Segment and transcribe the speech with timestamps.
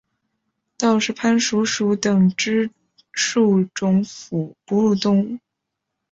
[0.79, 2.71] 道氏攀鼠属等之
[3.13, 4.03] 数种
[4.65, 5.37] 哺乳动物。